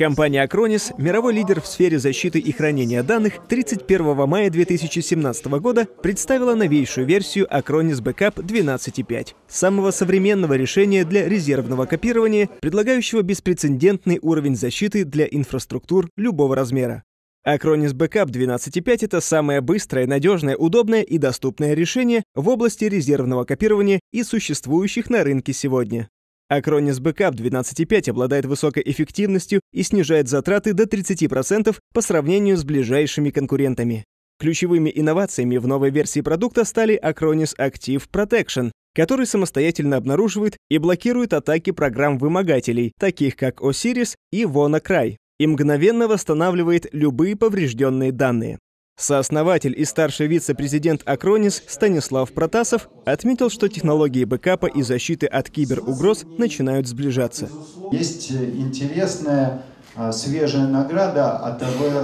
[0.00, 6.54] Компания Acronis, мировой лидер в сфере защиты и хранения данных, 31 мая 2017 года представила
[6.54, 15.04] новейшую версию Acronis Backup 12.5, самого современного решения для резервного копирования, предлагающего беспрецедентный уровень защиты
[15.04, 17.02] для инфраструктур любого размера.
[17.46, 24.00] Acronis Backup 12.5— это самое быстрое, надежное, удобное и доступное решение в области резервного копирования
[24.12, 26.08] и существующих на рынке сегодня.
[26.50, 33.30] Acronis Backup 12.5 обладает высокой эффективностью и снижает затраты до 30% по сравнению с ближайшими
[33.30, 34.04] конкурентами.
[34.40, 41.34] Ключевыми инновациями в новой версии продукта стали Acronis Active Protection, который самостоятельно обнаруживает и блокирует
[41.34, 48.58] атаки программ-вымогателей, таких как Osiris и WannaCry, и мгновенно восстанавливает любые поврежденные данные.
[49.00, 56.24] Сооснователь и старший вице-президент Акронис Станислав Протасов отметил, что технологии бэкапа и защиты от киберугроз
[56.36, 57.48] начинают сближаться.
[57.92, 59.62] Есть интересная
[59.96, 61.94] а, свежая награда АТВ-тест,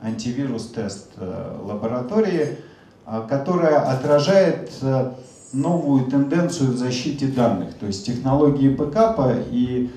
[0.00, 2.58] антивирус-тест э, лаборатории,
[3.04, 5.14] а, которая отражает э,
[5.52, 9.90] новую тенденцию в защите данных, то есть технологии бэкапа и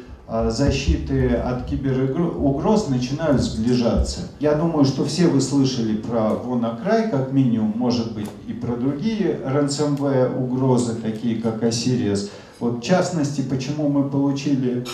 [0.49, 4.21] защиты от киберугроз начинают сближаться.
[4.39, 9.39] Я думаю, что все вы слышали про WannaCry, как минимум, может быть, и про другие
[9.43, 12.29] ransomware угрозы, такие как Asirius.
[12.59, 14.85] Вот в частности, почему мы получили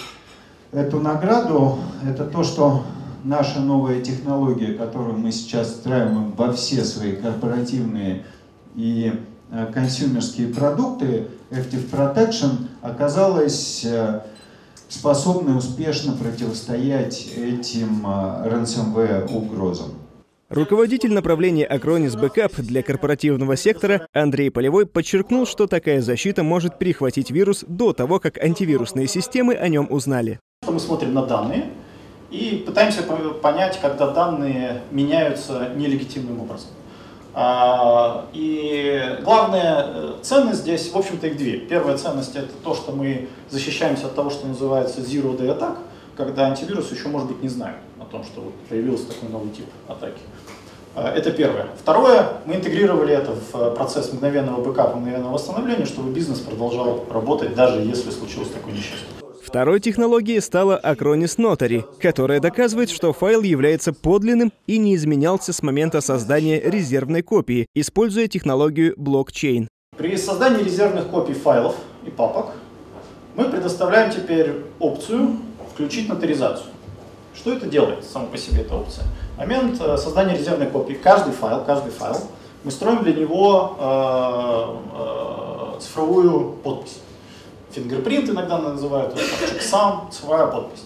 [0.72, 2.84] эту награду, это то, что
[3.26, 8.24] наша новая технология, которую мы сейчас встраиваем во все свои корпоративные
[8.76, 9.12] и
[9.52, 14.22] э, консюмерские продукты, Active Protection, оказалась э,
[14.96, 19.94] способны успешно противостоять этим а, ransomware угрозам.
[20.50, 27.32] Руководитель направления Acronis Backup для корпоративного сектора Андрей Полевой подчеркнул, что такая защита может перехватить
[27.32, 30.40] вирус до того, как антивирусные системы о нем узнали.
[30.68, 31.66] Мы смотрим на данные
[32.32, 33.02] и пытаемся
[33.42, 36.70] понять, когда данные меняются нелегитимным образом.
[37.38, 41.58] А, и главная э, ценность здесь, в общем-то, их две.
[41.58, 45.76] Первая ценность это то, что мы защищаемся от того, что называется zero day attack,
[46.16, 50.22] когда антивирус еще, может быть, не знает о том, что появился такой новый тип атаки.
[50.96, 51.68] А, это первое.
[51.78, 57.54] Второе, мы интегрировали это в э, процесс мгновенного бэкапа, мгновенного восстановления, чтобы бизнес продолжал работать,
[57.54, 59.25] даже если случилось такое несчастье.
[59.46, 65.62] Второй технологией стала Acronis Notary, которая доказывает, что файл является подлинным и не изменялся с
[65.62, 69.68] момента создания резервной копии, используя технологию блокчейн.
[69.96, 72.54] При создании резервных копий файлов и папок
[73.36, 75.38] мы предоставляем теперь опцию
[75.72, 76.72] «Включить нотаризацию».
[77.36, 79.06] Что это делает само по себе эта опция?
[79.36, 82.18] В момент э, создания резервной копии каждый файл, каждый файл,
[82.64, 86.98] мы строим для него э, э, цифровую подпись
[87.76, 89.20] фингерпринт иногда называют,
[89.62, 90.84] сам цифровая подпись.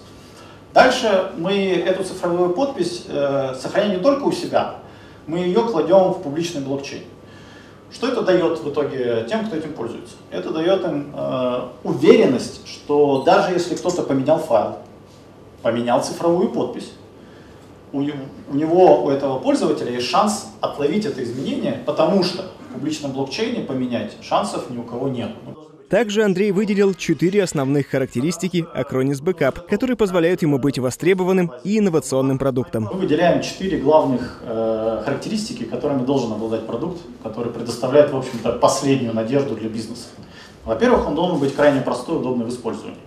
[0.73, 4.75] Дальше мы эту цифровую подпись э, сохраняем не только у себя,
[5.25, 7.03] мы ее кладем в публичный блокчейн.
[7.91, 10.15] Что это дает в итоге тем, кто этим пользуется?
[10.29, 14.77] Это дает им э, уверенность, что даже если кто-то поменял файл,
[15.63, 16.91] поменял цифровую подпись,
[17.91, 23.11] у, у него, у этого пользователя есть шанс отловить это изменение, потому что в публичном
[23.11, 25.31] блокчейне поменять шансов ни у кого нет.
[25.89, 32.37] Также Андрей выделил четыре основных характеристики Acronis Backup, которые позволяют ему быть востребованным и инновационным
[32.37, 32.87] продуктом.
[32.93, 39.15] Мы выделяем четыре главных э, характеристики, которыми должен обладать продукт, который предоставляет, в общем-то, последнюю
[39.15, 40.09] надежду для бизнеса.
[40.63, 42.99] Во-первых, он должен быть крайне простой удобный в использовании.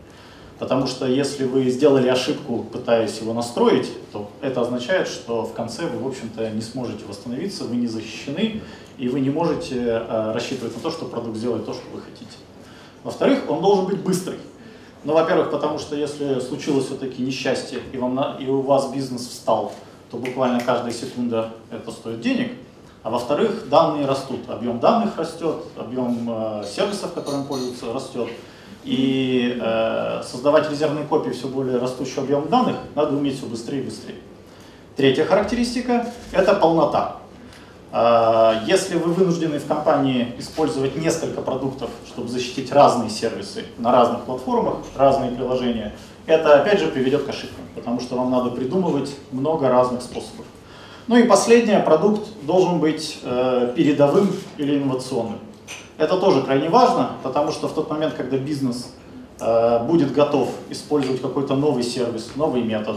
[0.58, 5.86] Потому что если вы сделали ошибку, пытаясь его настроить, то это означает, что в конце
[5.86, 8.60] вы, в общем-то, не сможете восстановиться, вы не защищены,
[8.98, 12.41] и вы не можете э, рассчитывать на то, что продукт сделает то, что вы хотите.
[13.04, 14.38] Во-вторых, он должен быть быстрый.
[15.04, 19.72] Ну, во-первых, потому что если случилось все-таки несчастье, и, вам и у вас бизнес встал,
[20.10, 22.52] то буквально каждая секунда это стоит денег.
[23.02, 28.28] А во-вторых, данные растут, объем данных растет, объем э, сервисов, которым пользуются, растет.
[28.84, 33.84] И э, создавать резервные копии все более растущий объем данных надо уметь все быстрее и
[33.84, 34.16] быстрее.
[34.96, 37.21] Третья характеристика– это полнота.
[37.94, 44.22] А, если вы вынуждены в компании использовать несколько продуктов, чтобы защитить разные сервисы на разных
[44.22, 45.92] платформах, разные приложения,
[46.24, 50.46] это опять же приведет к ошибкам, потому что вам надо придумывать много разных способов.
[51.06, 55.38] Ну и последнее, продукт должен быть э, передовым или инновационным.
[55.98, 58.90] Это тоже крайне важно, потому что в тот момент, когда бизнес
[59.38, 62.96] э, будет готов использовать какой-то новый сервис, новый метод,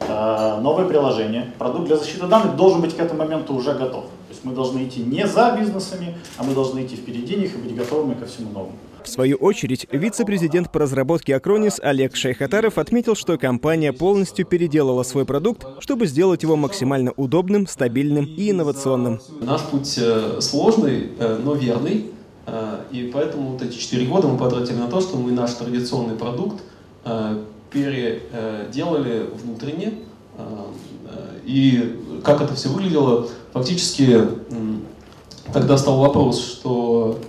[0.00, 4.04] э, новое приложение, продукт для защиты данных должен быть к этому моменту уже готов
[4.44, 8.14] мы должны идти не за бизнесами, а мы должны идти впереди них и быть готовыми
[8.14, 8.72] ко всему новому.
[9.04, 15.26] В свою очередь, вице-президент по разработке Acronis Олег Шейхатаров отметил, что компания полностью переделала свой
[15.26, 19.20] продукт, чтобы сделать его максимально удобным, стабильным и инновационным.
[19.42, 22.06] Наш путь э, сложный, э, но верный.
[22.46, 26.16] Э, и поэтому вот эти четыре года мы потратили на то, что мы наш традиционный
[26.16, 26.62] продукт
[27.70, 29.92] переделали внутренне.
[31.44, 34.20] И как это все выглядело, фактически
[35.52, 37.20] тогда стал вопрос, что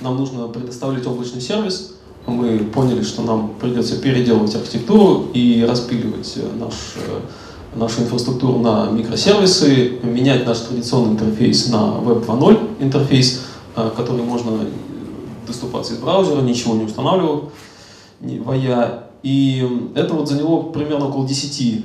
[0.00, 1.94] нам нужно предоставлять облачный сервис.
[2.26, 8.90] Мы поняли, что нам придется переделывать архитектуру и распиливать э, наш, э, нашу инфраструктуру на
[8.90, 13.42] микросервисы, менять наш традиционный интерфейс на Web 2.0 интерфейс,
[13.76, 14.52] э, который можно
[15.46, 17.50] доступаться из браузера, ничего не устанавливал,
[18.20, 19.04] вая.
[19.22, 21.84] И это вот заняло примерно около 10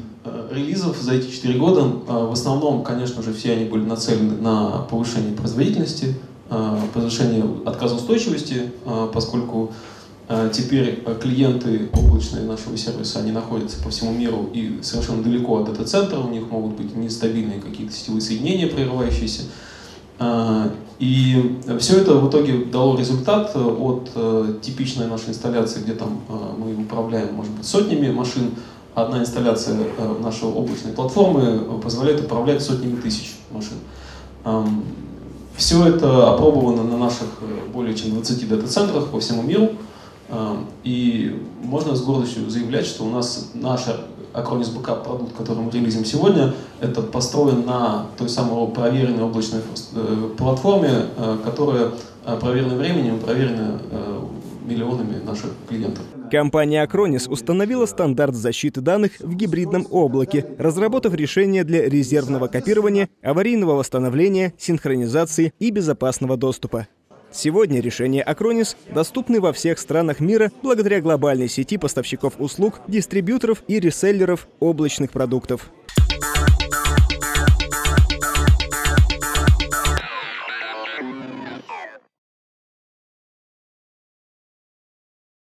[0.51, 1.83] релизов за эти 4 года.
[1.83, 6.16] В основном, конечно же, все они были нацелены на повышение производительности,
[6.48, 9.74] Э, повышение отказоустойчивости, э, поскольку
[10.27, 15.66] э, теперь клиенты облачные нашего сервиса, они находятся по всему миру и совершенно далеко от
[15.66, 19.42] дата-центра, у них могут быть нестабильные какие-то сетевые соединения, прерывающиеся.
[20.98, 26.22] И все это в итоге дало результат от типичной нашей инсталляции, где там
[26.57, 28.51] мы управляем, может быть, сотнями машин.
[28.96, 29.78] Одна инсталляция
[30.22, 33.78] нашей облачной платформы позволяет управлять сотнями тысяч машин.
[35.56, 39.70] Все это опробовано на наших э, более чем 20 дата-центрах по всему миру.
[40.28, 43.86] Э, и можно с гордостью заявлять, что у нас наш
[44.34, 49.62] Acronis Backup продукт, который мы релизим сегодня, это построен на той самой проверенной облачной
[49.94, 51.06] э, платформе,
[51.46, 51.92] которая
[52.42, 53.80] проверена временем, проверена
[54.66, 56.04] миллионами наших клиентов.
[56.31, 63.75] Компания Acronis установила стандарт защиты данных в гибридном облаке, разработав решение для резервного копирования, аварийного
[63.75, 66.88] восстановления, синхронизации и безопасного доступа.
[67.31, 73.80] Сегодня решения Acronis доступны во всех странах мира благодаря глобальной сети поставщиков услуг, дистрибьюторов и
[73.80, 75.69] реселлеров облачных продуктов.